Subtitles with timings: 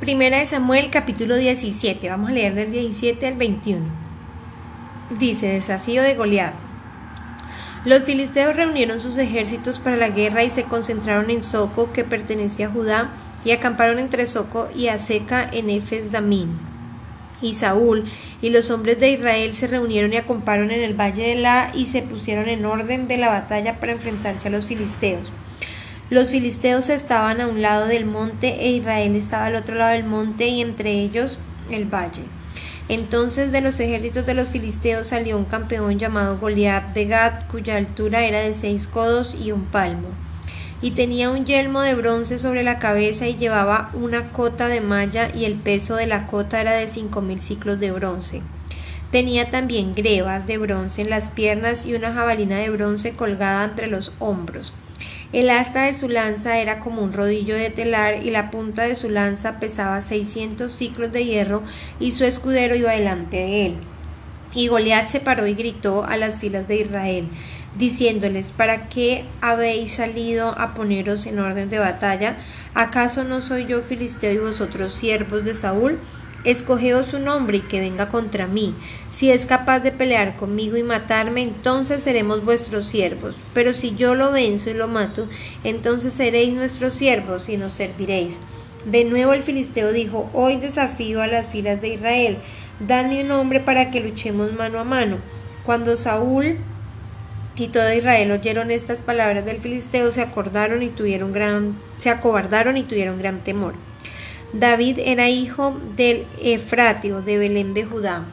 [0.00, 2.10] Primera de Samuel capítulo 17.
[2.10, 3.86] Vamos a leer del 17 al 21.
[5.18, 6.52] Dice, desafío de Goliat.
[7.86, 12.66] Los filisteos reunieron sus ejércitos para la guerra y se concentraron en Soco, que pertenecía
[12.66, 16.58] a Judá, y acamparon entre Soco y Aseca en Efes Damín.
[17.40, 18.04] Y Saúl
[18.42, 21.86] y los hombres de Israel se reunieron y acamparon en el valle de La y
[21.86, 25.32] se pusieron en orden de la batalla para enfrentarse a los filisteos.
[26.08, 30.04] Los filisteos estaban a un lado del monte e Israel estaba al otro lado del
[30.04, 31.36] monte y entre ellos
[31.68, 32.22] el valle.
[32.88, 37.76] Entonces de los ejércitos de los filisteos salió un campeón llamado Goliat de Gad, cuya
[37.76, 40.10] altura era de seis codos y un palmo.
[40.80, 45.34] Y tenía un yelmo de bronce sobre la cabeza y llevaba una cota de malla
[45.34, 48.42] y el peso de la cota era de cinco mil ciclos de bronce.
[49.10, 53.88] Tenía también grebas de bronce en las piernas y una jabalina de bronce colgada entre
[53.88, 54.72] los hombros.
[55.32, 58.94] El asta de su lanza era como un rodillo de telar y la punta de
[58.94, 61.62] su lanza pesaba seiscientos ciclos de hierro
[61.98, 63.74] y su escudero iba delante de él.
[64.54, 67.28] Y Goliat se paró y gritó a las filas de Israel,
[67.76, 72.38] diciéndoles, ¿para qué habéis salido a poneros en orden de batalla?
[72.74, 75.98] ¿Acaso no soy yo filisteo y vosotros siervos de Saúl?
[76.44, 78.74] Escogeos un hombre y que venga contra mí.
[79.10, 83.36] Si es capaz de pelear conmigo y matarme, entonces seremos vuestros siervos.
[83.52, 85.26] Pero si yo lo venzo y lo mato,
[85.64, 88.38] entonces seréis nuestros siervos y nos serviréis.
[88.84, 92.38] De nuevo el filisteo dijo, Hoy desafío a las filas de Israel,
[92.78, 95.18] dadme un hombre para que luchemos mano a mano.
[95.64, 96.58] Cuando Saúl
[97.56, 102.76] y todo Israel oyeron estas palabras del filisteo, se acordaron y tuvieron gran, se acobardaron
[102.76, 103.74] y tuvieron gran temor.
[104.52, 108.24] David era hijo del Efratio de Belén de Judá,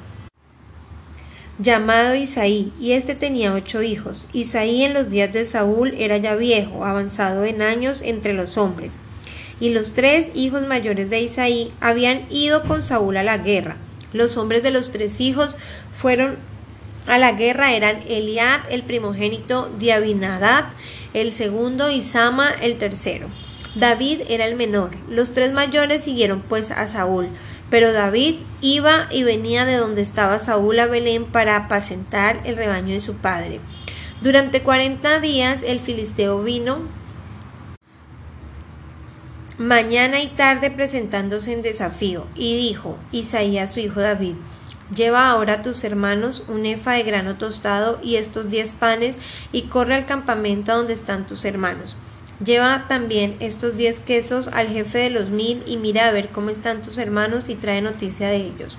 [1.58, 4.28] llamado Isaí, y éste tenía ocho hijos.
[4.32, 9.00] Isaí en los días de Saúl era ya viejo, avanzado en años entre los hombres.
[9.60, 13.78] Y los tres hijos mayores de Isaí habían ido con Saúl a la guerra.
[14.14, 15.56] Los hombres de los tres hijos
[15.98, 16.38] fueron
[17.06, 20.66] a la guerra eran Eliab, el primogénito de Abinadab,
[21.14, 23.28] el segundo y Sama, el tercero.
[23.76, 24.92] David era el menor.
[25.10, 27.30] Los tres mayores siguieron pues a Saúl,
[27.70, 32.94] pero David iba y venía de donde estaba Saúl a Belén para apacentar el rebaño
[32.94, 33.60] de su padre.
[34.22, 36.80] Durante cuarenta días el filisteo vino
[39.58, 44.36] mañana y tarde presentándose en desafío, y dijo Isaías su hijo David,
[44.96, 49.18] Lleva ahora a tus hermanos un efa de grano tostado y estos diez panes,
[49.52, 51.96] y corre al campamento donde están tus hermanos.
[52.44, 56.50] Lleva también estos diez quesos al jefe de los mil y mira a ver cómo
[56.50, 58.78] están tus hermanos y trae noticia de ellos.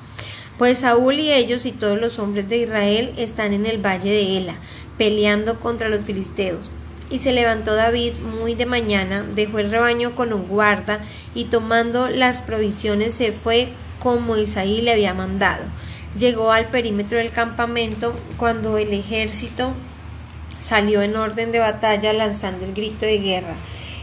[0.59, 4.37] Pues Saúl y ellos y todos los hombres de Israel están en el valle de
[4.37, 4.55] Ela,
[4.99, 6.71] peleando contra los filisteos.
[7.11, 11.01] Y se levantó David muy de mañana, dejó el rebaño con un guarda,
[11.35, 13.69] y tomando las provisiones se fue
[14.01, 15.65] como Isaí le había mandado.
[16.19, 19.73] Llegó al perímetro del campamento cuando el ejército
[20.65, 23.55] salió en orden de batalla lanzando el grito de guerra,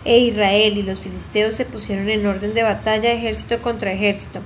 [0.05, 4.41] e Israel y los filisteos se pusieron en orden de batalla ejército contra ejército.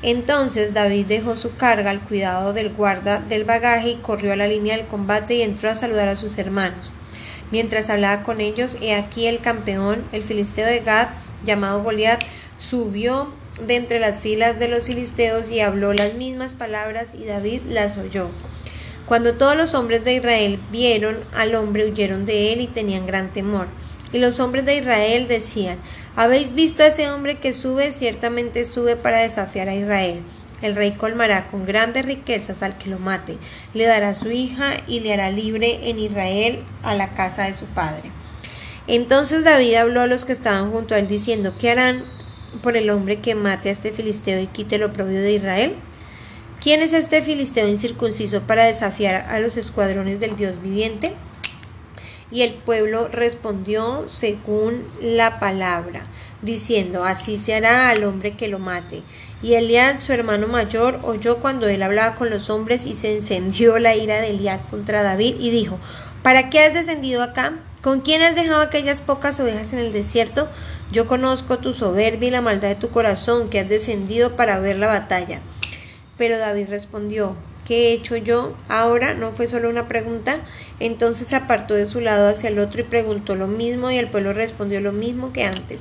[0.00, 4.46] Entonces David dejó su carga al cuidado del guarda del bagaje y corrió a la
[4.46, 6.92] línea del combate y entró a saludar a sus hermanos.
[7.50, 11.08] Mientras hablaba con ellos, he aquí el campeón, el filisteo de Gad,
[11.44, 12.22] llamado Goliat,
[12.58, 17.62] subió de entre las filas de los filisteos y habló las mismas palabras y David
[17.68, 18.30] las oyó.
[19.06, 23.32] Cuando todos los hombres de Israel vieron al hombre, huyeron de él y tenían gran
[23.32, 23.68] temor.
[24.12, 25.78] Y los hombres de Israel decían,
[26.16, 27.92] ¿habéis visto a ese hombre que sube?
[27.92, 30.22] Ciertamente sube para desafiar a Israel.
[30.60, 33.36] El rey colmará con grandes riquezas al que lo mate,
[33.74, 37.66] le dará su hija y le hará libre en Israel a la casa de su
[37.66, 38.10] padre.
[38.88, 42.04] Entonces David habló a los que estaban junto a él diciendo, ¿qué harán
[42.62, 45.76] por el hombre que mate a este filisteo y quite lo propio de Israel?
[46.66, 51.12] ¿Quién es este filisteo incircunciso para desafiar a los escuadrones del Dios viviente?
[52.28, 56.08] Y el pueblo respondió según la palabra,
[56.42, 59.02] diciendo, así se hará al hombre que lo mate.
[59.44, 63.78] Y Eliad, su hermano mayor, oyó cuando él hablaba con los hombres y se encendió
[63.78, 65.78] la ira de Eliad contra David y dijo,
[66.24, 67.52] ¿para qué has descendido acá?
[67.80, 70.48] ¿Con quién has dejado aquellas pocas ovejas en el desierto?
[70.90, 74.80] Yo conozco tu soberbia y la maldad de tu corazón, que has descendido para ver
[74.80, 75.42] la batalla.
[76.18, 77.36] Pero David respondió,
[77.66, 78.54] ¿qué he hecho yo?
[78.68, 80.38] Ahora no fue solo una pregunta.
[80.80, 84.08] Entonces se apartó de su lado hacia el otro y preguntó lo mismo y el
[84.08, 85.80] pueblo respondió lo mismo que antes.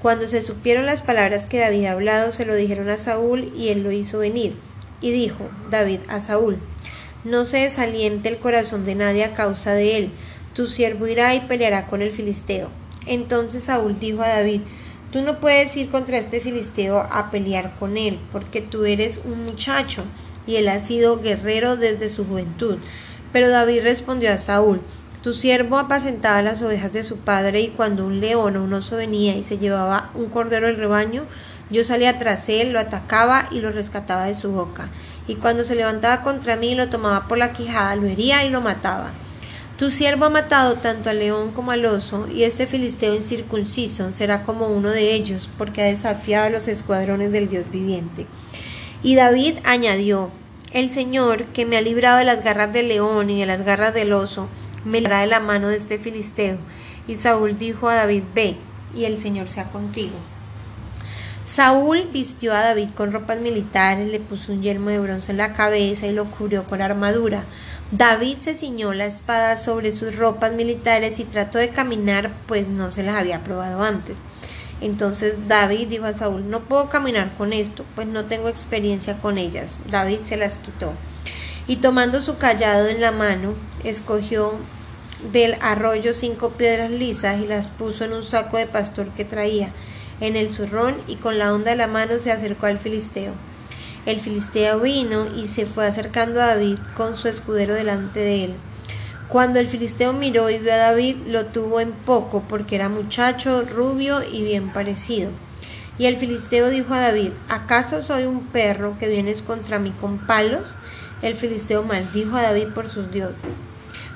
[0.00, 3.70] Cuando se supieron las palabras que David había hablado, se lo dijeron a Saúl y
[3.70, 4.56] él lo hizo venir.
[5.00, 6.58] Y dijo David a Saúl,
[7.24, 10.10] no se desaliente el corazón de nadie a causa de él,
[10.54, 12.70] tu siervo irá y peleará con el filisteo.
[13.04, 14.62] Entonces Saúl dijo a David,
[15.16, 19.46] tú no puedes ir contra este filisteo a pelear con él, porque tú eres un
[19.46, 20.04] muchacho
[20.46, 22.76] y él ha sido guerrero desde su juventud.
[23.32, 24.82] Pero David respondió a Saúl,
[25.22, 28.96] tu siervo apacentaba las ovejas de su padre y cuando un león o un oso
[28.96, 31.24] venía y se llevaba un cordero del rebaño,
[31.70, 34.90] yo salía tras él, lo atacaba y lo rescataba de su boca.
[35.26, 38.60] Y cuando se levantaba contra mí, lo tomaba por la quijada, lo hería y lo
[38.60, 39.12] mataba.
[39.78, 44.42] Tu siervo ha matado tanto al león como al oso, y este filisteo incircunciso será
[44.42, 48.26] como uno de ellos, porque ha desafiado a los escuadrones del Dios viviente.
[49.02, 50.30] Y David añadió,
[50.72, 53.92] El Señor, que me ha librado de las garras del león y de las garras
[53.92, 54.48] del oso,
[54.86, 56.56] me librará de la mano de este filisteo.
[57.06, 58.56] Y Saúl dijo a David, Ve,
[58.94, 60.16] y el Señor sea contigo.
[61.46, 65.54] Saúl vistió a David con ropas militares, le puso un yelmo de bronce en la
[65.54, 67.44] cabeza y lo cubrió con armadura.
[67.92, 72.90] David se ciñó la espada sobre sus ropas militares y trató de caminar, pues no
[72.90, 74.18] se las había probado antes.
[74.80, 79.38] Entonces David dijo a Saúl, no puedo caminar con esto, pues no tengo experiencia con
[79.38, 79.78] ellas.
[79.88, 80.92] David se las quitó.
[81.68, 83.54] Y tomando su callado en la mano,
[83.84, 84.54] escogió
[85.32, 89.70] del arroyo cinco piedras lisas y las puso en un saco de pastor que traía
[90.20, 93.32] en el zurrón y con la onda de la mano se acercó al filisteo.
[94.06, 98.54] El filisteo vino y se fue acercando a David con su escudero delante de él.
[99.28, 103.64] Cuando el filisteo miró y vio a David, lo tuvo en poco, porque era muchacho,
[103.64, 105.30] rubio y bien parecido.
[105.98, 110.18] Y el filisteo dijo a David, ¿acaso soy un perro que vienes contra mí con
[110.18, 110.76] palos?
[111.20, 113.56] El filisteo maldijo a David por sus dioses.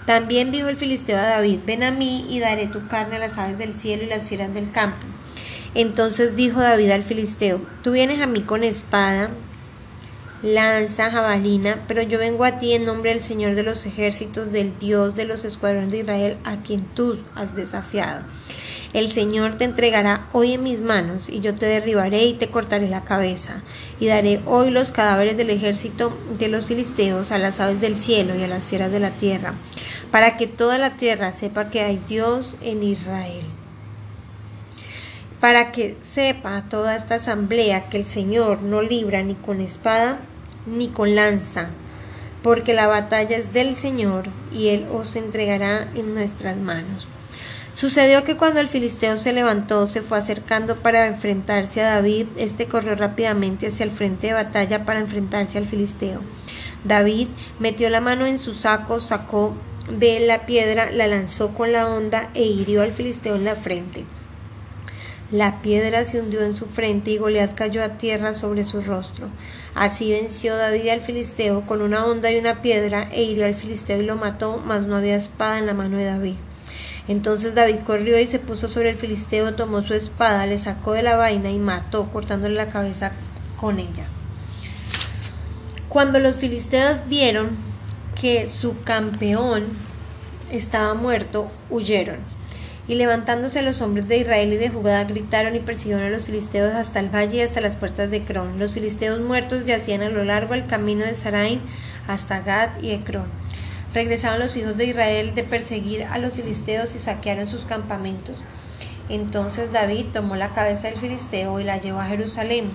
[0.07, 3.39] También dijo el filisteo a David, ven a mí y daré tu carne a las
[3.39, 5.05] aves del cielo y las fieras del campo.
[5.75, 9.31] Entonces dijo David al filisteo, tú vienes a mí con espada,
[10.43, 14.79] lanza, jabalina, pero yo vengo a ti en nombre del Señor de los ejércitos, del
[14.79, 18.23] Dios de los escuadrones de Israel, a quien tú has desafiado.
[18.93, 22.89] El Señor te entregará hoy en mis manos, y yo te derribaré y te cortaré
[22.89, 23.63] la cabeza,
[24.01, 28.35] y daré hoy los cadáveres del ejército de los filisteos a las aves del cielo
[28.35, 29.55] y a las fieras de la tierra,
[30.11, 33.45] para que toda la tierra sepa que hay Dios en Israel
[35.41, 40.19] para que sepa toda esta asamblea que el Señor no libra ni con espada
[40.67, 41.71] ni con lanza,
[42.43, 47.09] porque la batalla es del Señor y Él os entregará en nuestras manos.
[47.73, 52.67] Sucedió que cuando el filisteo se levantó, se fue acercando para enfrentarse a David, este
[52.67, 56.21] corrió rápidamente hacia el frente de batalla para enfrentarse al filisteo.
[56.85, 57.29] David
[57.59, 59.55] metió la mano en su saco, sacó
[59.91, 64.05] de la piedra, la lanzó con la honda e hirió al filisteo en la frente.
[65.31, 69.29] La piedra se hundió en su frente y Goliat cayó a tierra sobre su rostro.
[69.77, 74.01] Así venció David al filisteo con una honda y una piedra e hirió al filisteo
[74.01, 76.37] y lo mató, mas no había espada en la mano de David.
[77.07, 81.05] Entonces David corrió y se puso sobre el filisteo, tomó su espada, le sacó de
[81.05, 83.13] la vaina y mató, cortándole la cabeza
[83.57, 84.07] con ella.
[85.89, 87.51] Cuando los filisteos vieron
[88.21, 89.67] que su campeón
[90.51, 92.19] estaba muerto, huyeron.
[92.91, 96.75] Y levantándose los hombres de Israel y de Judá gritaron y persiguieron a los filisteos
[96.75, 98.59] hasta el valle y hasta las puertas de Cron.
[98.59, 101.61] Los filisteos muertos yacían a lo largo del camino de Sarain
[102.09, 103.27] hasta Gad y Ecrón.
[103.95, 108.35] Regresaron los hijos de Israel de perseguir a los filisteos y saquearon sus campamentos.
[109.09, 112.73] Entonces David tomó la cabeza del filisteo y la llevó a Jerusalén,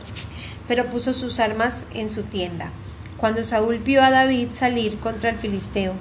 [0.66, 2.70] pero puso sus armas en su tienda.
[3.18, 5.92] Cuando Saúl vio a David salir contra el filisteo,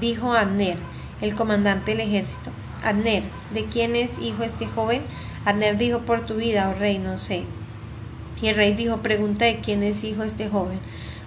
[0.00, 0.76] dijo a Abner,
[1.20, 2.52] el comandante del ejército,
[2.84, 5.02] Abner, ¿de quién es hijo este joven?
[5.44, 7.44] Abner dijo, por tu vida, oh rey, no sé.
[8.40, 10.78] Y el rey dijo, pregunta de quién es hijo este joven.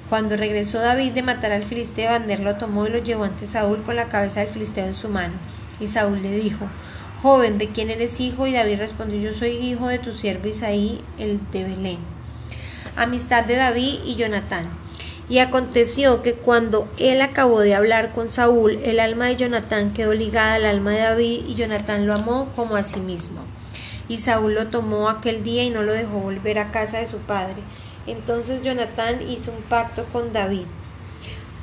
[0.10, 3.84] Cuando regresó David de matar al filisteo, Abner lo tomó y lo llevó ante Saúl
[3.84, 5.34] con la cabeza del filisteo en su mano.
[5.80, 6.66] Y Saúl le dijo,
[7.22, 8.48] Joven, ¿de quién eres hijo?
[8.48, 11.98] Y David respondió, Yo soy hijo de tu siervo Isaí, el de Belén.
[12.96, 14.68] Amistad de David y Jonatán.
[15.30, 20.14] Y aconteció que cuando él acabó de hablar con Saúl, el alma de Jonatán quedó
[20.14, 23.42] ligada al alma de David y Jonatán lo amó como a sí mismo.
[24.08, 27.18] Y Saúl lo tomó aquel día y no lo dejó volver a casa de su
[27.18, 27.58] padre.
[28.06, 30.66] Entonces Jonatán hizo un pacto con David,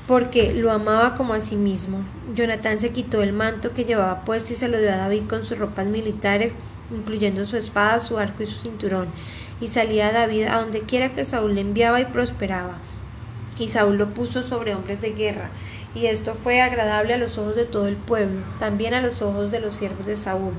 [0.07, 2.05] porque lo amaba como a sí mismo.
[2.35, 5.43] Jonatán se quitó el manto que llevaba puesto y se lo dio a David con
[5.43, 6.53] sus ropas militares,
[6.91, 9.09] incluyendo su espada, su arco y su cinturón.
[9.59, 12.77] Y salía David a donde quiera que Saúl le enviaba y prosperaba
[13.59, 15.51] y Saúl lo puso sobre hombres de guerra,
[15.95, 19.51] y esto fue agradable a los ojos de todo el pueblo, también a los ojos
[19.51, 20.55] de los siervos de Saúl.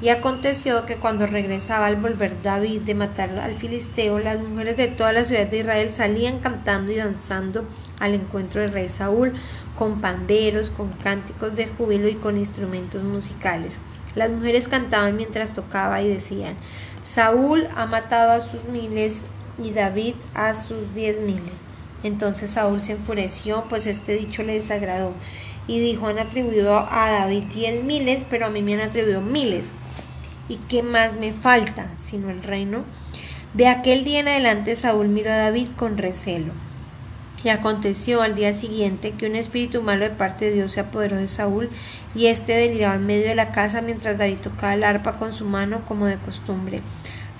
[0.00, 4.86] Y aconteció que cuando regresaba al volver David de matar al filisteo, las mujeres de
[4.86, 7.64] toda la ciudad de Israel salían cantando y danzando
[7.98, 9.32] al encuentro del rey Saúl,
[9.76, 13.80] con panderos, con cánticos de júbilo y con instrumentos musicales.
[14.14, 16.54] Las mujeres cantaban mientras tocaba y decían,
[17.02, 19.24] Saúl ha matado a sus miles
[19.62, 21.54] y David a sus diez miles.
[22.02, 25.12] Entonces Saúl se enfureció, pues este dicho le desagradó,
[25.66, 29.66] y dijo, han atribuido a David diez miles, pero a mí me han atribuido miles.
[30.48, 32.84] ¿Y qué más me falta sino el reino?
[33.54, 36.52] De aquel día en adelante Saúl miró a David con recelo.
[37.44, 41.16] Y aconteció al día siguiente que un espíritu malo de parte de Dios se apoderó
[41.16, 41.70] de Saúl,
[42.14, 45.44] y éste deliraba en medio de la casa mientras David tocaba el arpa con su
[45.44, 46.80] mano como de costumbre.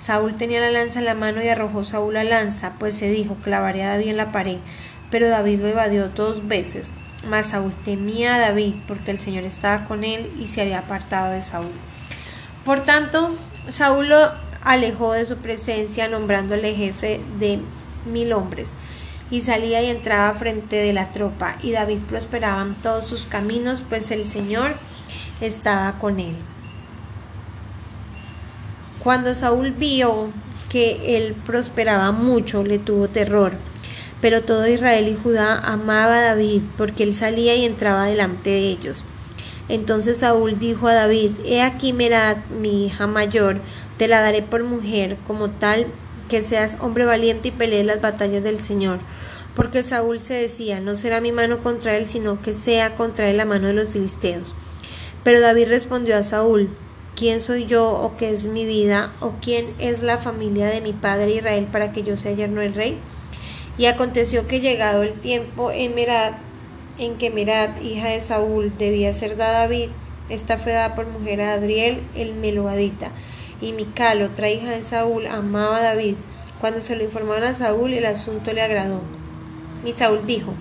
[0.09, 3.35] Saúl tenía la lanza en la mano y arrojó Saúl la lanza, pues se dijo,
[3.43, 4.57] clavaré a David en la pared.
[5.11, 6.91] Pero David lo evadió dos veces.
[7.27, 11.31] Mas Saúl temía a David, porque el Señor estaba con él y se había apartado
[11.31, 11.69] de Saúl.
[12.65, 13.35] Por tanto,
[13.69, 14.31] Saúl lo
[14.63, 17.59] alejó de su presencia, nombrándole jefe de
[18.11, 18.71] mil hombres
[19.29, 23.83] y salía y entraba frente de la tropa, y David prosperaba en todos sus caminos,
[23.87, 24.73] pues el Señor
[25.39, 26.33] estaba con él.
[29.03, 30.29] Cuando Saúl vio
[30.69, 33.53] que él prosperaba mucho, le tuvo terror.
[34.21, 38.69] Pero todo Israel y Judá amaba a David, porque él salía y entraba delante de
[38.69, 39.05] ellos.
[39.69, 43.61] Entonces Saúl dijo a David, He aquí Merad, mi hija mayor,
[43.97, 45.87] te la daré por mujer, como tal
[46.27, 48.99] que seas hombre valiente y pelee las batallas del Señor.
[49.55, 53.37] Porque Saúl se decía, no será mi mano contra él, sino que sea contra él
[53.37, 54.55] la mano de los filisteos.
[55.23, 56.69] Pero David respondió a Saúl,
[57.19, 60.93] ¿quién soy yo o qué es mi vida o quién es la familia de mi
[60.93, 62.97] padre Israel para que yo sea yerno del rey?
[63.77, 66.35] Y aconteció que llegado el tiempo en Merad,
[66.97, 69.89] en que Merad, hija de Saúl, debía ser dada a David,
[70.29, 73.11] esta fue dada por mujer a Adriel el Meloadita
[73.59, 76.15] y Mical, otra hija de Saúl, amaba a David.
[76.61, 79.01] Cuando se lo informaron a Saúl, el asunto le agradó.
[79.83, 80.53] Y Saúl dijo,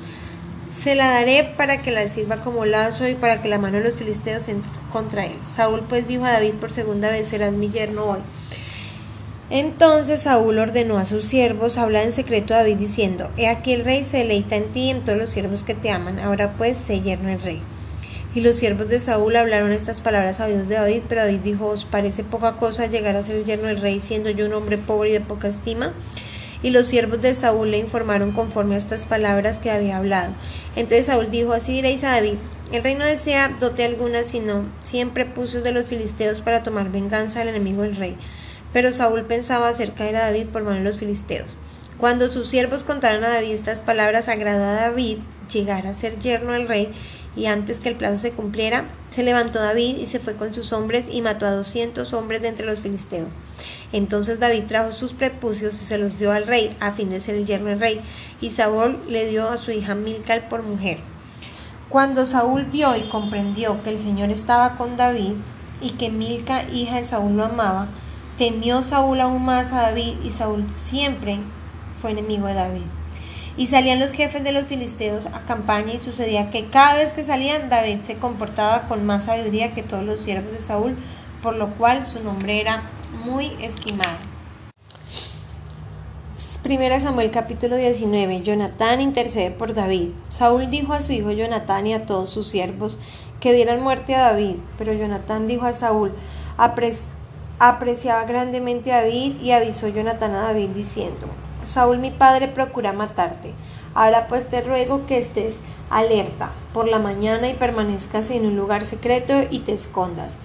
[0.78, 3.85] se la daré para que la sirva como lazo y para que la mano de
[3.85, 5.37] los filisteos entre contra él.
[5.47, 8.20] Saúl pues dijo a David por segunda vez, serás mi yerno hoy.
[9.50, 13.85] Entonces Saúl ordenó a sus siervos hablar en secreto a David diciendo, He aquí el
[13.85, 16.78] rey se deleita en ti y en todos los siervos que te aman, ahora pues
[16.78, 17.61] sé yerno el rey.
[18.35, 21.66] Y los siervos de Saúl hablaron estas palabras a Dios de David, pero David dijo,
[21.66, 25.11] ¿os parece poca cosa llegar a ser yerno del rey siendo yo un hombre pobre
[25.11, 25.94] y de poca estima?
[26.62, 30.32] Y los siervos de Saúl le informaron conforme a estas palabras que había hablado.
[30.74, 32.34] Entonces Saúl dijo, así diréis a David,
[32.72, 37.40] el rey no desea dote alguna, sino siempre puso de los filisteos para tomar venganza
[37.40, 38.16] al enemigo del rey.
[38.72, 41.56] Pero Saúl pensaba hacer caer a David por mano de los filisteos.
[41.98, 45.18] Cuando sus siervos contaron a David estas palabras, agradó a David
[45.50, 46.92] llegar a ser yerno del rey
[47.34, 48.84] y antes que el plazo se cumpliera,
[49.18, 52.46] se levantó David y se fue con sus hombres y mató a doscientos hombres de
[52.46, 53.26] entre los filisteos.
[53.92, 57.34] Entonces David trajo sus prepucios y se los dio al rey, a fin de ser
[57.34, 58.00] el yerno del rey,
[58.40, 60.98] y Saúl le dio a su hija Milcal por mujer.
[61.88, 65.32] Cuando Saúl vio y comprendió que el Señor estaba con David
[65.80, 67.88] y que Milca, hija de Saúl, lo amaba,
[68.38, 71.40] temió Saúl aún más a David y Saúl siempre
[72.00, 72.98] fue enemigo de David.
[73.58, 77.24] Y salían los jefes de los filisteos a campaña y sucedía que cada vez que
[77.24, 80.96] salían David se comportaba con más sabiduría que todos los siervos de Saúl,
[81.42, 82.84] por lo cual su nombre era
[83.24, 84.16] muy estimado.
[86.62, 88.42] Primera Samuel capítulo 19.
[88.42, 90.10] Jonatán intercede por David.
[90.28, 93.00] Saúl dijo a su hijo Jonatán y a todos sus siervos
[93.40, 96.12] que dieran muerte a David, pero Jonatán dijo a Saúl,
[97.58, 101.26] apreciaba grandemente a David y avisó Jonatán a David diciendo,
[101.68, 103.52] Saúl mi padre procura matarte.
[103.94, 105.56] Ahora pues te ruego que estés
[105.90, 110.38] alerta por la mañana y permanezcas en un lugar secreto y te escondas.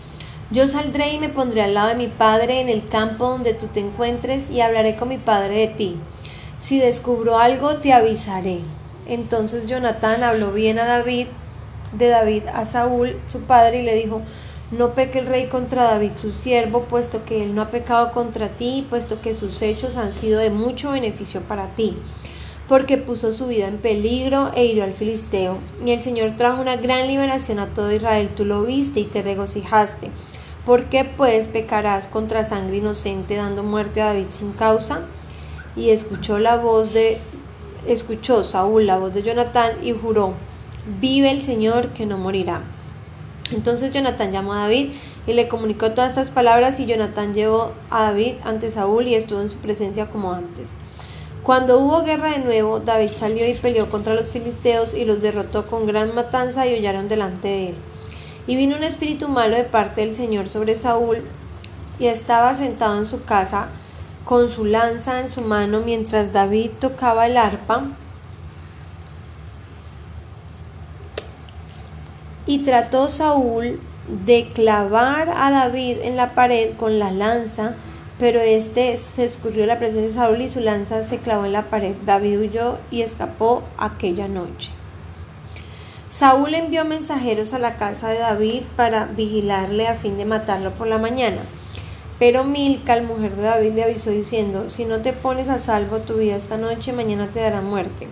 [0.51, 3.67] Yo saldré y me pondré al lado de mi padre en el campo donde tú
[3.67, 5.97] te encuentres y hablaré con mi padre de ti.
[6.59, 8.59] Si descubro algo, te avisaré.
[9.05, 11.27] Entonces Jonatán habló bien a David,
[11.93, 14.21] de David a Saúl, su padre, y le dijo,
[14.73, 18.49] no peque el rey contra David su siervo, puesto que él no ha pecado contra
[18.49, 21.95] ti, puesto que sus hechos han sido de mucho beneficio para ti,
[22.67, 25.59] porque puso su vida en peligro e hirió al filisteo.
[25.85, 29.21] Y el Señor trajo una gran liberación a todo Israel, tú lo viste y te
[29.21, 30.09] regocijaste.
[30.65, 35.01] ¿Por qué pues pecarás contra sangre inocente dando muerte a David sin causa?
[35.75, 37.19] Y escuchó la voz de
[37.85, 40.33] escuchó Saúl la voz de Jonatán y juró,
[40.99, 42.63] vive el Señor que no morirá.
[43.51, 44.91] Entonces Jonatán llamó a David
[45.27, 49.41] y le comunicó todas estas palabras y Jonatán llevó a David ante Saúl y estuvo
[49.41, 50.71] en su presencia como antes.
[51.43, 55.67] Cuando hubo guerra de nuevo, David salió y peleó contra los filisteos y los derrotó
[55.67, 57.75] con gran matanza y hollaron delante de él.
[58.47, 61.23] Y vino un espíritu malo de parte del Señor sobre Saúl
[61.99, 63.67] y estaba sentado en su casa
[64.25, 67.87] con su lanza en su mano mientras David tocaba el arpa
[72.45, 73.79] Y trató Saúl
[74.25, 77.75] de clavar a David en la pared con la lanza,
[78.19, 81.69] pero este se escurrió la presencia de Saúl y su lanza se clavó en la
[81.69, 81.95] pared.
[82.05, 84.71] David huyó y escapó aquella noche.
[86.09, 90.87] Saúl envió mensajeros a la casa de David para vigilarle a fin de matarlo por
[90.87, 91.41] la mañana.
[92.19, 96.17] Pero Milca, mujer de David, le avisó diciendo, si no te pones a salvo tu
[96.17, 98.07] vida esta noche, mañana te dará muerte.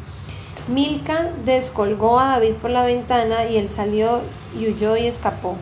[0.68, 4.22] Milca descolgó a David por la ventana y él salió
[4.58, 5.58] y huyó y escapó.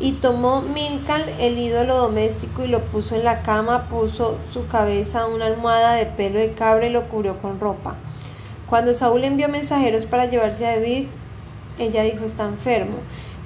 [0.00, 5.20] Y tomó Milca el ídolo doméstico y lo puso en la cama, puso su cabeza
[5.20, 7.94] a una almohada de pelo de cabra y lo cubrió con ropa.
[8.68, 11.06] Cuando Saúl envió mensajeros para llevarse a David,
[11.78, 12.96] ella dijo está enfermo.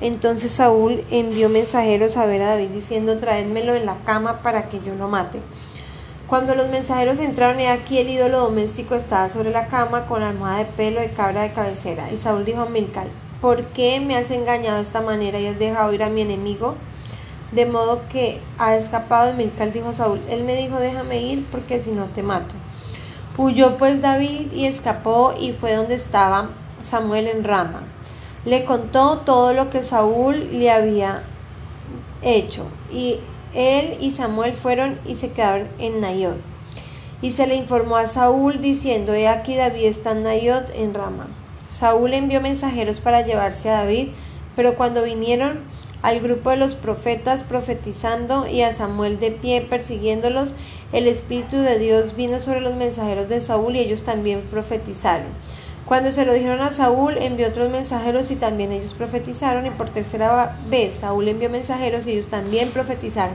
[0.00, 4.80] Entonces Saúl envió mensajeros a ver a David diciendo traédmelo en la cama para que
[4.80, 5.40] yo lo mate.
[6.28, 10.28] Cuando los mensajeros entraron, y aquí el ídolo doméstico estaba sobre la cama con la
[10.28, 12.10] almohada de pelo de cabra de cabecera.
[12.12, 13.08] Y Saúl dijo a Milcal,
[13.40, 16.74] ¿por qué me has engañado de esta manera y has dejado ir a mi enemigo?
[17.52, 19.30] De modo que ha escapado.
[19.30, 22.54] Y Milcal dijo a Saúl, él me dijo, déjame ir porque si no te mato.
[23.38, 27.82] Huyó pues David y escapó y fue donde estaba Samuel en Rama
[28.44, 31.22] le contó todo lo que Saúl le había
[32.22, 33.20] hecho, y
[33.58, 36.38] él y Samuel fueron y se quedaron en Nayot.
[37.20, 41.26] Y se le informó a Saúl diciendo, he aquí David está en Nayot en Rama.
[41.68, 44.10] Saúl envió mensajeros para llevarse a David,
[44.54, 45.64] pero cuando vinieron
[46.02, 50.54] al grupo de los profetas profetizando y a Samuel de pie persiguiéndolos,
[50.92, 55.26] el Espíritu de Dios vino sobre los mensajeros de Saúl y ellos también profetizaron.
[55.88, 59.64] Cuando se lo dijeron a Saúl, envió otros mensajeros y también ellos profetizaron.
[59.64, 63.34] Y por tercera vez Saúl envió mensajeros y ellos también profetizaron.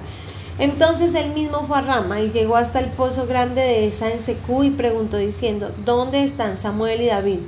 [0.60, 4.20] Entonces él mismo fue a Rama y llegó hasta el pozo grande de esa en
[4.20, 7.40] Secú y preguntó diciendo, ¿dónde están Samuel y David?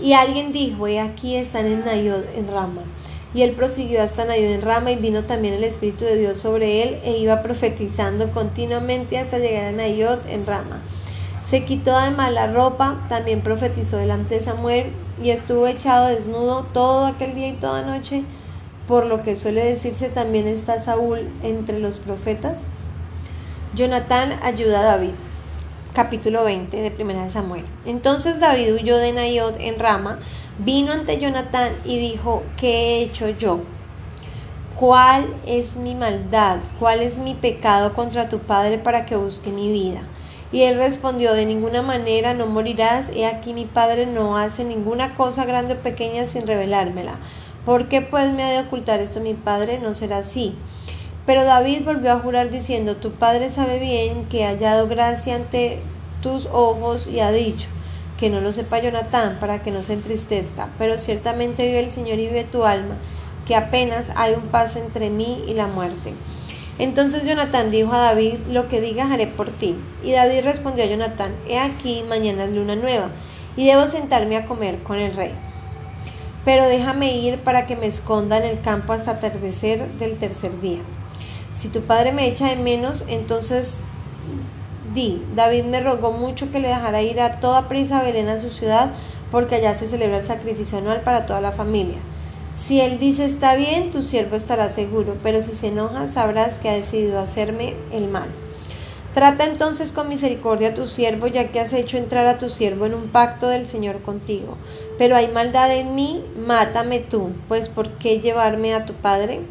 [0.00, 2.84] Y alguien dijo, he aquí están en Nayod, en Rama.
[3.34, 6.82] Y él prosiguió hasta Nayod en Rama y vino también el Espíritu de Dios sobre
[6.82, 10.80] él e iba profetizando continuamente hasta llegar a Nayod en Rama.
[11.48, 17.04] Se quitó además la ropa, también profetizó delante de Samuel y estuvo echado desnudo todo
[17.06, 18.24] aquel día y toda noche,
[18.88, 22.60] por lo que suele decirse también está Saúl entre los profetas.
[23.74, 25.12] Jonatán ayuda a David.
[25.92, 27.64] Capítulo 20 de Primera de Samuel.
[27.84, 30.20] Entonces David huyó de Nayot en Rama,
[30.58, 33.60] vino ante Jonatán y dijo, ¿qué he hecho yo?
[34.76, 36.58] ¿Cuál es mi maldad?
[36.80, 40.00] ¿Cuál es mi pecado contra tu padre para que busque mi vida?
[40.54, 45.16] Y él respondió, de ninguna manera no morirás, he aquí mi padre no hace ninguna
[45.16, 47.16] cosa grande o pequeña sin revelármela.
[47.66, 49.80] ¿Por qué pues me ha de ocultar esto mi padre?
[49.80, 50.54] No será así.
[51.26, 55.82] Pero David volvió a jurar diciendo, tu padre sabe bien que ha hallado gracia ante
[56.22, 57.66] tus ojos y ha dicho,
[58.16, 62.20] que no lo sepa Jonatán para que no se entristezca, pero ciertamente vive el Señor
[62.20, 62.94] y vive tu alma,
[63.44, 66.14] que apenas hay un paso entre mí y la muerte.
[66.78, 69.76] Entonces Jonatán dijo a David, lo que digas haré por ti.
[70.02, 73.10] Y David respondió a Jonatán, he aquí, mañana es luna nueva,
[73.56, 75.32] y debo sentarme a comer con el rey.
[76.44, 80.80] Pero déjame ir para que me esconda en el campo hasta atardecer del tercer día.
[81.54, 83.74] Si tu padre me echa de menos, entonces
[84.92, 88.40] di, David me rogó mucho que le dejara ir a toda prisa a Belén a
[88.40, 88.90] su ciudad,
[89.30, 91.98] porque allá se celebra el sacrificio anual para toda la familia.
[92.66, 96.70] Si él dice está bien, tu siervo estará seguro, pero si se enoja, sabrás que
[96.70, 98.30] ha decidido hacerme el mal.
[99.12, 102.86] Trata entonces con misericordia a tu siervo, ya que has hecho entrar a tu siervo
[102.86, 104.56] en un pacto del Señor contigo.
[104.96, 109.42] Pero hay maldad en mí, mátame tú, pues ¿por qué llevarme a tu padre?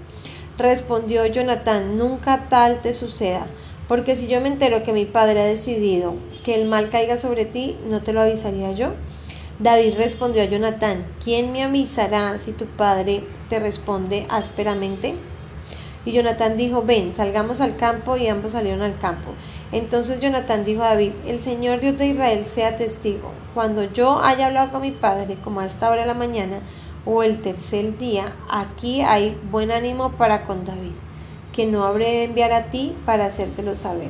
[0.57, 3.45] Respondió Jonatán, nunca tal te suceda,
[3.87, 7.45] porque si yo me entero que mi padre ha decidido que el mal caiga sobre
[7.45, 8.93] ti, ¿no te lo avisaría yo?
[9.63, 15.15] David respondió a Jonatán, ¿quién me avisará si tu padre te responde ásperamente?
[16.03, 19.31] Y Jonatán dijo, ven, salgamos al campo, y ambos salieron al campo.
[19.71, 24.47] Entonces Jonatán dijo a David, el Señor Dios de Israel sea testigo, cuando yo haya
[24.47, 26.59] hablado con mi padre, como a esta hora de la mañana,
[27.05, 30.91] o el tercer día, aquí hay buen ánimo para con David,
[31.53, 34.09] que no habré de enviar a ti para hacértelo saber.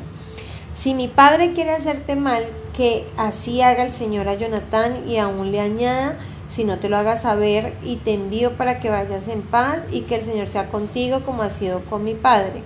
[0.74, 2.44] Si mi padre quiere hacerte mal,
[2.76, 6.18] que así haga el Señor a Jonatán y aún le añada,
[6.50, 10.02] si no te lo haga saber y te envío para que vayas en paz y
[10.02, 12.62] que el Señor sea contigo como ha sido con mi padre.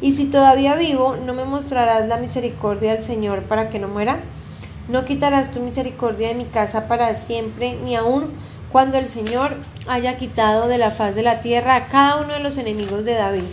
[0.00, 4.20] Y si todavía vivo, ¿no me mostrarás la misericordia del Señor para que no muera?
[4.88, 8.30] No quitarás tu misericordia de mi casa para siempre, ni aun
[8.72, 12.40] cuando el Señor haya quitado de la faz de la tierra a cada uno de
[12.40, 13.44] los enemigos de David.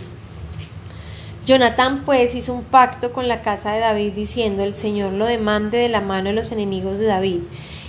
[1.48, 5.78] Jonatán pues hizo un pacto con la casa de David diciendo, el Señor lo demande
[5.78, 7.40] de la mano de los enemigos de David.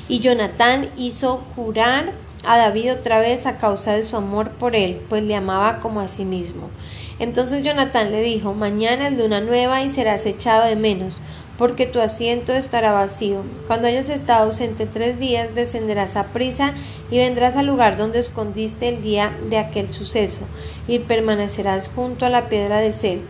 [0.07, 2.13] Y Jonatán hizo jurar
[2.45, 5.99] a David otra vez a causa de su amor por él, pues le amaba como
[5.99, 6.69] a sí mismo.
[7.19, 11.17] Entonces Jonatán le dijo, mañana es luna nueva y serás echado de menos,
[11.57, 13.43] porque tu asiento estará vacío.
[13.67, 16.75] Cuando hayas estado ausente tres días, descenderás a prisa
[17.11, 20.43] y vendrás al lugar donde escondiste el día de aquel suceso,
[20.87, 23.21] y permanecerás junto a la piedra de Sel.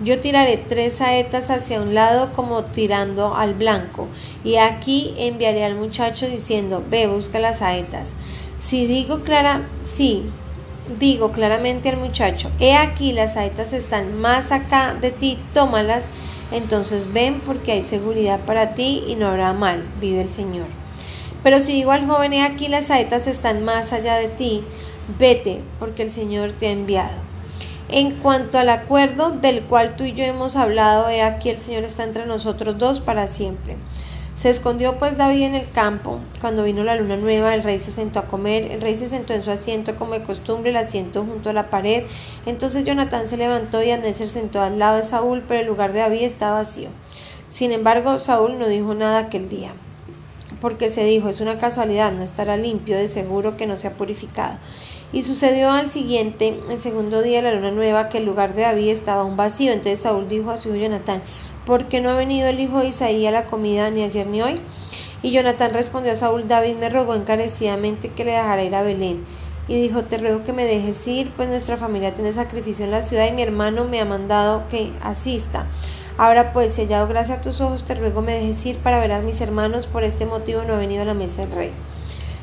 [0.00, 4.08] Yo tiraré tres saetas hacia un lado como tirando al blanco,
[4.44, 8.14] y aquí enviaré al muchacho diciendo, ve, busca las saetas.
[8.58, 10.24] Si digo clara, sí,
[10.98, 16.04] digo claramente al muchacho, he aquí las saetas están más acá de ti, tómalas,
[16.52, 20.66] entonces ven porque hay seguridad para ti y no habrá mal, vive el Señor.
[21.42, 24.62] Pero si digo al joven, he aquí las saetas están más allá de ti,
[25.18, 27.35] vete porque el Señor te ha enviado.
[27.88, 31.84] En cuanto al acuerdo del cual tú y yo hemos hablado, he aquí el Señor
[31.84, 33.76] está entre nosotros dos para siempre.
[34.34, 36.18] Se escondió pues David en el campo.
[36.40, 38.70] Cuando vino la luna nueva, el rey se sentó a comer.
[38.70, 41.70] El rey se sentó en su asiento como de costumbre, el asiento junto a la
[41.70, 42.04] pared.
[42.44, 45.92] Entonces Jonatán se levantó y Abner se sentó al lado de Saúl, pero el lugar
[45.92, 46.88] de David estaba vacío.
[47.48, 49.70] Sin embargo, Saúl no dijo nada aquel día,
[50.66, 53.92] porque se dijo, es una casualidad, no estará limpio, de seguro que no se ha
[53.92, 54.58] purificado.
[55.12, 58.62] Y sucedió al siguiente, el segundo día de la luna nueva, que el lugar de
[58.62, 59.70] David estaba aún vacío.
[59.70, 61.22] Entonces Saúl dijo a su hijo Jonatán,
[61.66, 64.42] ¿por qué no ha venido el hijo de Isaí a la comida ni ayer ni
[64.42, 64.58] hoy?
[65.22, 69.24] Y Jonatán respondió a Saúl, David me rogó encarecidamente que le dejara ir a Belén.
[69.68, 73.02] Y dijo, te ruego que me dejes ir, pues nuestra familia tiene sacrificio en la
[73.02, 75.66] ciudad y mi hermano me ha mandado que asista.
[76.18, 78.98] Ahora pues, si he hallado gracia a tus ojos, te ruego me dejes ir para
[79.00, 81.72] ver a mis hermanos, por este motivo no he venido a la mesa del rey.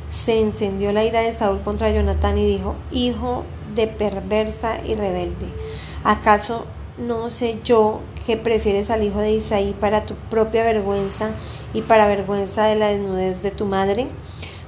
[0.10, 3.44] Se encendió la ira de Saúl contra Jonatán y dijo, hijo
[3.76, 5.48] de perversa y rebelde,
[6.04, 6.66] ¿acaso
[7.00, 11.32] no sé yo que prefieres al hijo de Isaí para tu propia vergüenza
[11.74, 14.08] y para vergüenza de la desnudez de tu madre?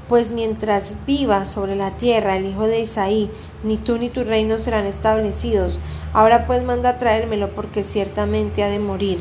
[0.09, 3.29] Pues mientras viva sobre la tierra el hijo de Isaí,
[3.65, 5.79] ni tú ni tu reino serán establecidos.
[6.13, 9.19] Ahora pues manda a traérmelo porque ciertamente ha de morir.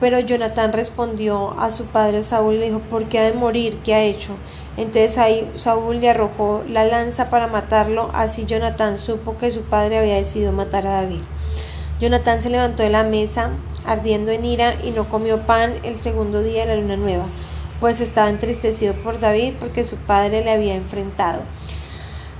[0.00, 3.76] Pero Jonatán respondió a su padre Saúl y le dijo, ¿por qué ha de morir?
[3.84, 4.32] ¿Qué ha hecho?
[4.78, 9.98] Entonces ahí Saúl le arrojó la lanza para matarlo, así Jonatán supo que su padre
[9.98, 11.20] había decidido matar a David.
[12.00, 13.50] Jonatán se levantó de la mesa,
[13.84, 17.26] ardiendo en ira, y no comió pan el segundo día de la luna nueva,
[17.78, 21.42] pues estaba entristecido por David porque su padre le había enfrentado.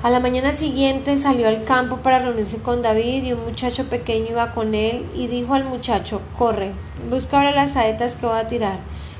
[0.03, 4.31] A la mañana siguiente salió al campo para reunirse con David y un muchacho pequeño
[4.31, 6.73] iba con él y dijo al muchacho, corre,
[7.11, 8.79] busca ahora las saetas que voy a tirar.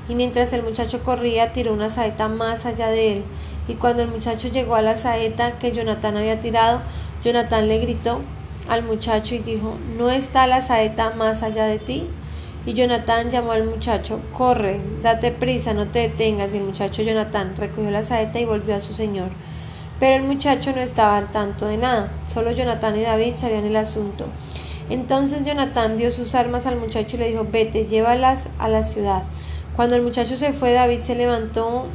[0.09, 3.23] Y mientras el muchacho corría, tiró una saeta más allá de él.
[3.67, 6.81] Y cuando el muchacho llegó a la saeta que Jonatán había tirado,
[7.23, 8.21] Jonatán le gritó,
[8.67, 12.07] al muchacho y dijo, ¿no está la saeta más allá de ti?
[12.65, 16.55] Y Jonatán llamó al muchacho, corre, date prisa, no te detengas.
[16.55, 19.29] Y el muchacho Jonatán recogió la saeta y volvió a su señor.
[20.01, 23.75] Pero el muchacho no estaba al tanto de nada, solo Jonatán y David sabían el
[23.75, 24.25] asunto.
[24.89, 29.25] Entonces Jonatán dio sus armas al muchacho y le dijo, vete, llévalas a la ciudad.
[29.75, 31.85] Cuando el muchacho se fue, David se levantó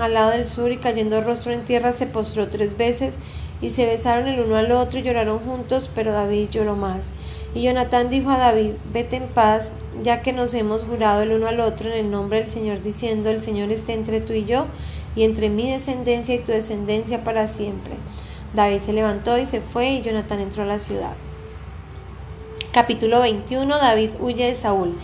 [0.00, 3.18] al lado del sur y cayendo rostro en tierra se postró tres veces
[3.60, 7.14] y se besaron el uno al otro y lloraron juntos, pero David lloró más.
[7.52, 9.72] Y Jonatán dijo a David, vete en paz,
[10.04, 13.28] ya que nos hemos jurado el uno al otro en el nombre del Señor, diciendo,
[13.28, 14.66] el Señor esté entre tú y yo,
[15.16, 17.94] y entre mi descendencia y tu descendencia para siempre.
[18.54, 21.14] David se levantó y se fue, y Jonatán entró a la ciudad.
[22.72, 24.96] Capítulo 21 David huye de Saúl.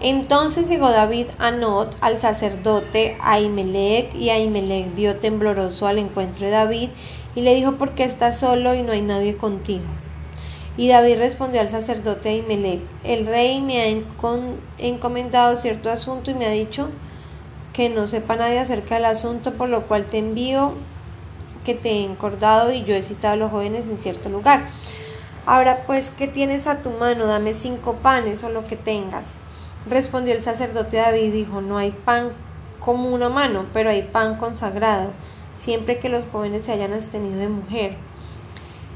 [0.00, 6.52] Entonces llegó David a Not, al sacerdote Ahimelech, y Ahimelech vio tembloroso al encuentro de
[6.52, 6.88] David,
[7.36, 9.84] y le dijo, ¿por qué estás solo y no hay nadie contigo?
[10.76, 13.86] Y David respondió al sacerdote Ahimelech, el rey me ha
[14.78, 16.88] encomendado cierto asunto y me ha dicho
[17.72, 20.74] que no sepa nadie acerca del asunto, por lo cual te envío
[21.64, 24.62] que te he encordado y yo he citado a los jóvenes en cierto lugar.
[25.46, 27.26] Ahora pues, ¿qué tienes a tu mano?
[27.26, 29.34] Dame cinco panes o lo que tengas.
[29.88, 32.30] Respondió el sacerdote David y dijo, no hay pan
[32.80, 35.10] como una mano, pero hay pan consagrado
[35.58, 37.96] siempre que los jóvenes se hayan abstenido de mujer.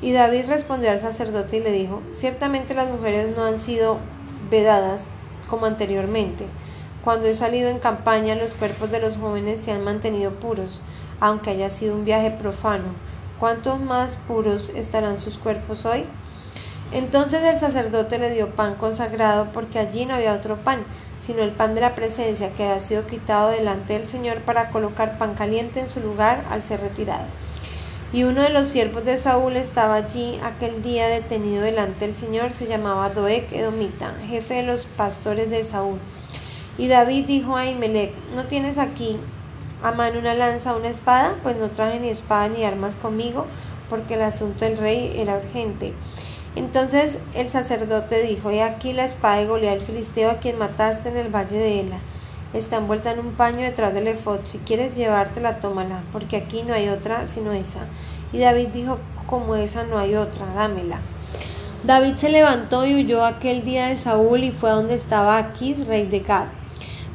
[0.01, 3.99] Y David respondió al sacerdote y le dijo, ciertamente las mujeres no han sido
[4.51, 5.03] vedadas
[5.49, 6.47] como anteriormente.
[7.05, 10.81] Cuando he salido en campaña los cuerpos de los jóvenes se han mantenido puros,
[11.21, 12.85] aunque haya sido un viaje profano.
[13.39, 16.05] ¿Cuántos más puros estarán sus cuerpos hoy?
[16.93, 20.85] Entonces el sacerdote le dio pan consagrado porque allí no había otro pan,
[21.21, 25.19] sino el pan de la presencia que había sido quitado delante del Señor para colocar
[25.19, 27.27] pan caliente en su lugar al ser retirado.
[28.15, 32.55] Y uno de los siervos de Saúl estaba allí aquel día detenido delante del Señor,
[32.55, 35.99] se llamaba Doeg Edomita, jefe de los pastores de Saúl.
[36.77, 39.19] Y David dijo a Imelec, ¿no tienes aquí
[39.83, 43.47] a mano una lanza, una espada, pues no traje ni espada ni armas conmigo,
[43.91, 45.93] porque el asunto del rey era urgente.
[46.57, 51.11] Entonces el sacerdote dijo, he aquí la espada de Goliat el filisteo a quien mataste
[51.11, 51.99] en el valle de Ela.
[52.55, 54.41] Está envuelta en un paño detrás del efod.
[54.45, 57.81] Si quieres llevártela, tómala, porque aquí no hay otra sino esa.
[58.33, 61.01] Y David dijo, como esa no hay otra, dámela.
[61.83, 65.87] David se levantó y huyó aquel día de Saúl y fue a donde estaba Aquís,
[65.87, 66.47] rey de Gad.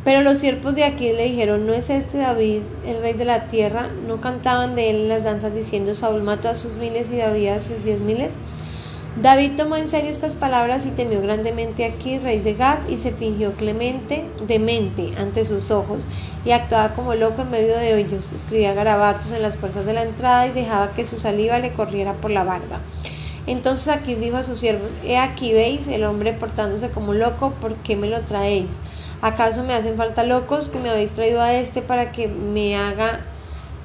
[0.05, 3.47] Pero los siervos de Aquís le dijeron, ¿no es este David el rey de la
[3.47, 3.89] tierra?
[4.07, 7.47] ¿No cantaban de él en las danzas diciendo, Saúl mató a sus miles y David
[7.49, 8.33] a sus diez miles?
[9.21, 13.11] David tomó en serio estas palabras y temió grandemente aquí, rey de Gad, y se
[13.11, 16.05] fingió clemente, demente ante sus ojos,
[16.45, 18.31] y actuaba como loco en medio de ellos.
[18.31, 22.13] Escribía garabatos en las puertas de la entrada y dejaba que su saliva le corriera
[22.13, 22.79] por la barba.
[23.47, 27.75] Entonces aquí dijo a sus siervos, He aquí veis el hombre portándose como loco, ¿por
[27.77, 28.79] qué me lo traéis?
[29.21, 33.19] ¿Acaso me hacen falta locos que me habéis traído a este para que me haga,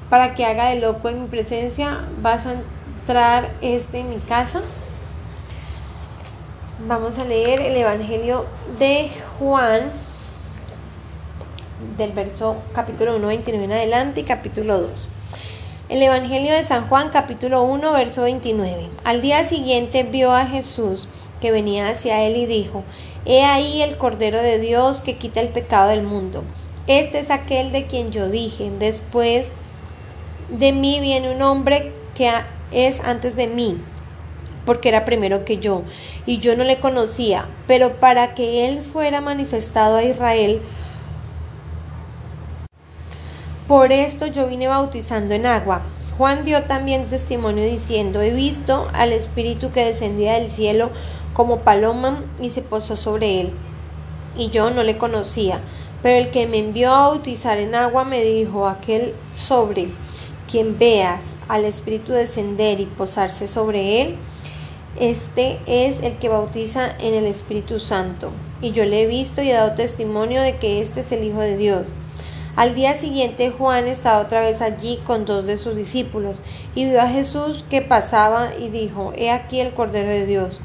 [0.09, 2.05] para que haga de loco en mi presencia?
[2.21, 4.61] ¿Vas a entrar este en mi casa?
[6.87, 8.45] Vamos a leer el Evangelio
[8.79, 9.91] de Juan,
[11.97, 15.09] del verso capítulo 1, 29 en adelante y capítulo 2.
[15.89, 18.89] El Evangelio de San Juan, capítulo 1, verso 29.
[19.03, 21.09] Al día siguiente vio a Jesús
[21.41, 22.83] que venía hacia él y dijo,
[23.25, 26.43] He ahí el Cordero de Dios que quita el pecado del mundo.
[26.87, 29.51] Este es aquel de quien yo dije, después
[30.49, 32.31] de mí viene un hombre que
[32.71, 33.77] es antes de mí
[34.65, 35.83] porque era primero que yo,
[36.25, 40.61] y yo no le conocía, pero para que él fuera manifestado a Israel,
[43.67, 45.83] por esto yo vine bautizando en agua.
[46.17, 50.91] Juan dio también testimonio diciendo, he visto al Espíritu que descendía del cielo
[51.35, 53.51] como paloma y se posó sobre él.
[54.37, 55.59] Y yo no le conocía,
[56.01, 59.89] pero el que me envió a bautizar en agua me dijo, aquel sobre
[60.49, 64.15] quien veas al Espíritu descender y posarse sobre él,
[64.97, 69.49] este es el que bautiza en el Espíritu Santo, y yo le he visto y
[69.49, 71.89] he dado testimonio de que este es el Hijo de Dios.
[72.55, 76.37] Al día siguiente Juan estaba otra vez allí con dos de sus discípulos,
[76.75, 80.61] y vio a Jesús que pasaba y dijo, He aquí el Cordero de Dios.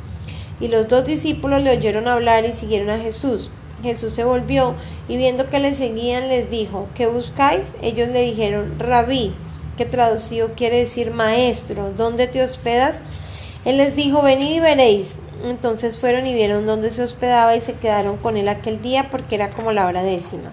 [0.60, 3.50] Y los dos discípulos le oyeron hablar y siguieron a Jesús.
[3.82, 4.74] Jesús se volvió
[5.08, 7.62] y viendo que le seguían les dijo, ¿qué buscáis?
[7.82, 9.34] Ellos le dijeron, Rabí,
[9.76, 13.00] que traducido quiere decir maestro, ¿dónde te hospedas?
[13.64, 15.16] Él les dijo, venid y veréis.
[15.44, 19.36] Entonces fueron y vieron dónde se hospedaba y se quedaron con él aquel día porque
[19.36, 20.52] era como la hora décima.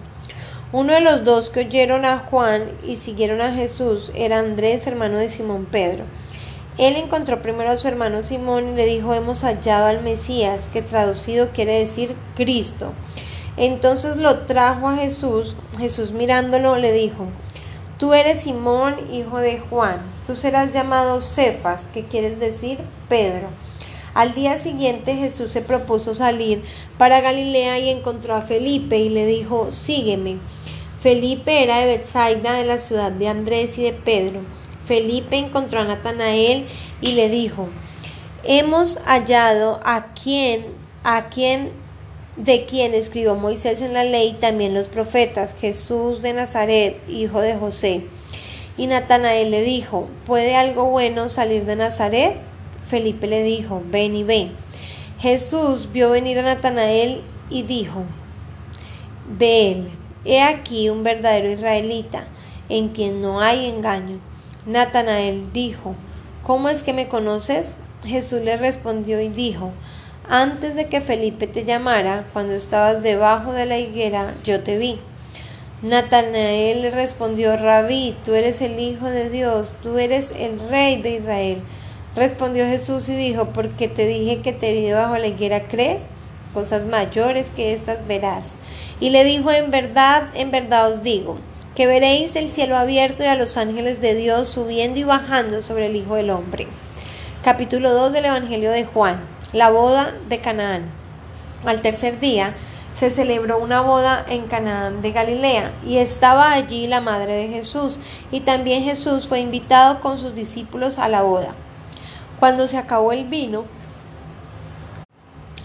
[0.72, 5.18] Uno de los dos que oyeron a Juan y siguieron a Jesús era Andrés, hermano
[5.18, 6.04] de Simón Pedro.
[6.78, 10.80] Él encontró primero a su hermano Simón y le dijo, hemos hallado al Mesías, que
[10.80, 12.92] traducido quiere decir Cristo.
[13.56, 15.56] Entonces lo trajo a Jesús.
[15.80, 17.26] Jesús mirándolo le dijo,
[17.98, 23.48] Tú eres Simón, hijo de Juan, tú serás llamado Cefas, que quiere decir Pedro.
[24.14, 26.62] Al día siguiente Jesús se propuso salir
[26.96, 30.36] para Galilea y encontró a Felipe y le dijo, sígueme.
[31.00, 34.57] Felipe era de Bethsaida, de la ciudad de Andrés y de Pedro.
[34.88, 36.66] Felipe encontró a Natanael
[37.02, 37.68] y le dijo,
[38.42, 40.64] hemos hallado a quien,
[41.04, 41.72] a quien
[42.36, 47.54] de quien escribió Moisés en la ley, también los profetas, Jesús de Nazaret, hijo de
[47.56, 48.06] José.
[48.78, 52.36] Y Natanael le dijo, ¿puede algo bueno salir de Nazaret?
[52.86, 54.52] Felipe le dijo, ven y ven.
[55.18, 57.20] Jesús vio venir a Natanael
[57.50, 58.04] y dijo,
[59.38, 59.88] Ve él,
[60.24, 62.24] he aquí un verdadero israelita,
[62.70, 64.27] en quien no hay engaño.
[64.68, 65.94] Natanael dijo,
[66.42, 67.78] ¿cómo es que me conoces?
[68.04, 69.72] Jesús le respondió y dijo,
[70.28, 75.00] antes de que Felipe te llamara, cuando estabas debajo de la higuera, yo te vi.
[75.80, 81.16] Natanael le respondió, Rabí, tú eres el Hijo de Dios, tú eres el Rey de
[81.16, 81.62] Israel.
[82.14, 86.08] Respondió Jesús y dijo, porque te dije que te vi debajo de la higuera, ¿crees?
[86.52, 88.54] Cosas mayores que estas verás.
[89.00, 91.38] Y le dijo, en verdad, en verdad os digo,
[91.78, 95.86] que veréis el cielo abierto y a los ángeles de Dios subiendo y bajando sobre
[95.86, 96.66] el Hijo del Hombre.
[97.44, 99.20] Capítulo 2 del Evangelio de Juan
[99.52, 100.90] la boda de Canaán.
[101.64, 102.54] Al tercer día
[102.96, 108.00] se celebró una boda en Canaán de Galilea y estaba allí la madre de Jesús
[108.32, 111.54] y también Jesús fue invitado con sus discípulos a la boda.
[112.40, 113.66] Cuando se acabó el vino,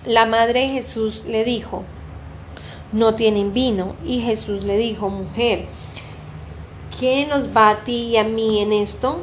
[0.06, 1.84] la madre de Jesús le dijo,
[2.91, 3.95] no tienen vino.
[4.06, 5.65] Y Jesús le dijo, mujer,
[7.00, 9.20] ¿qué nos va a ti y a mí en esto?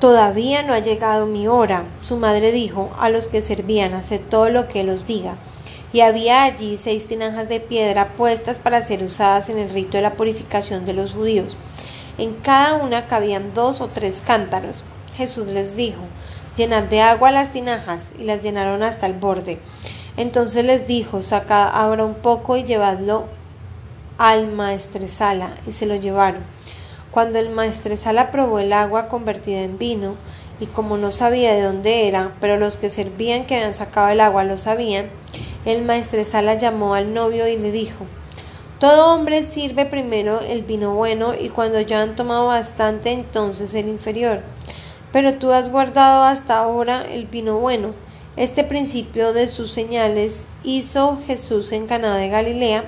[0.00, 1.84] Todavía no ha llegado mi hora.
[2.00, 5.36] Su madre dijo a los que servían, haced todo lo que él os diga.
[5.92, 10.02] Y había allí seis tinajas de piedra puestas para ser usadas en el rito de
[10.02, 11.56] la purificación de los judíos.
[12.18, 14.84] En cada una cabían dos o tres cántaros.
[15.16, 16.02] Jesús les dijo,
[16.56, 19.58] llenad de agua las tinajas, y las llenaron hasta el borde.
[20.16, 23.26] Entonces les dijo, sacad ahora un poco y llevadlo
[24.18, 26.42] al maestresala, y se lo llevaron.
[27.14, 30.16] Cuando el maestresala probó el agua convertida en vino,
[30.58, 34.20] y como no sabía de dónde era, pero los que servían que habían sacado el
[34.20, 35.10] agua lo sabían,
[35.64, 38.04] el maestresala llamó al novio y le dijo,
[38.80, 43.86] todo hombre sirve primero el vino bueno y cuando ya han tomado bastante entonces el
[43.86, 44.40] inferior.
[45.12, 47.94] Pero tú has guardado hasta ahora el vino bueno.
[48.36, 52.86] Este principio de sus señales hizo Jesús en Caná de Galilea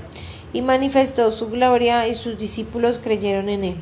[0.53, 3.77] y manifestó su gloria y sus discípulos creyeron en él.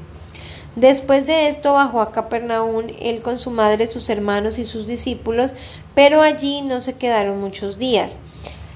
[0.76, 5.52] Después de esto bajó a Capernaum él con su madre, sus hermanos y sus discípulos,
[5.94, 8.16] pero allí no se quedaron muchos días.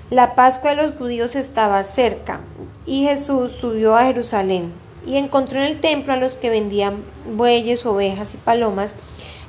[0.08, 2.40] La Pascua de los judíos estaba cerca
[2.87, 4.72] y Jesús subió a Jerusalén
[5.04, 7.02] y encontró en el templo a los que vendían
[7.34, 8.94] bueyes, ovejas y palomas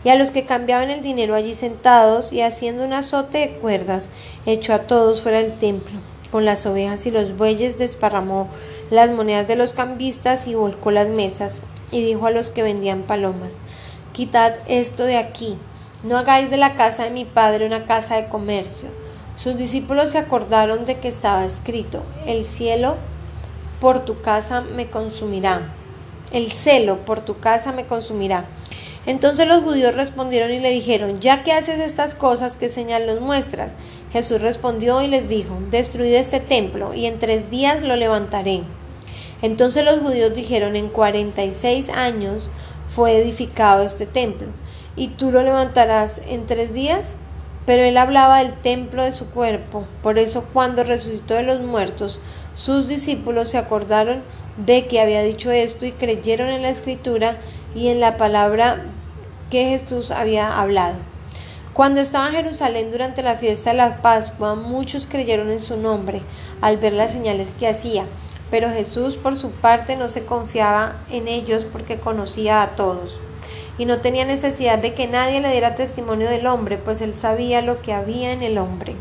[0.03, 4.09] y a los que cambiaban el dinero allí sentados y haciendo un azote de cuerdas,
[4.47, 5.99] echó a todos fuera del templo.
[6.31, 8.49] Con las ovejas y los bueyes desparramó
[8.89, 13.03] las monedas de los cambistas y volcó las mesas y dijo a los que vendían
[13.03, 13.51] palomas,
[14.13, 15.57] Quitad esto de aquí,
[16.03, 18.89] no hagáis de la casa de mi padre una casa de comercio.
[19.37, 22.97] Sus discípulos se acordaron de que estaba escrito, el cielo
[23.79, 25.73] por tu casa me consumirá,
[26.31, 28.45] el celo por tu casa me consumirá.
[29.05, 33.21] Entonces los judíos respondieron y le dijeron, ya que haces estas cosas, ¿qué señal nos
[33.21, 33.71] muestras?
[34.11, 38.63] Jesús respondió y les dijo, destruid este templo y en tres días lo levantaré.
[39.41, 42.49] Entonces los judíos dijeron, en cuarenta y seis años
[42.87, 44.47] fue edificado este templo,
[44.95, 47.15] y tú lo levantarás en tres días.
[47.65, 49.85] Pero él hablaba del templo de su cuerpo.
[50.01, 52.19] Por eso cuando resucitó de los muertos,
[52.55, 54.23] sus discípulos se acordaron
[54.57, 57.37] de que había dicho esto y creyeron en la escritura
[57.75, 58.85] y en la palabra
[59.51, 60.95] que Jesús había hablado.
[61.73, 66.23] Cuando estaba en Jerusalén durante la fiesta de la Pascua, muchos creyeron en su nombre
[66.61, 68.05] al ver las señales que hacía.
[68.51, 73.19] Pero Jesús por su parte no se confiaba en ellos porque conocía a todos
[73.79, 77.61] y no tenía necesidad de que nadie le diera testimonio del hombre, pues él sabía
[77.61, 78.93] lo que había en el hombre.